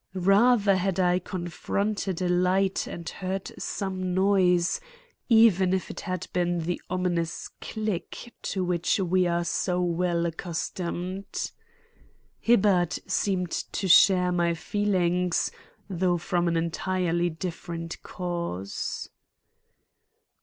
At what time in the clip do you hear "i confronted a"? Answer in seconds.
0.99-2.27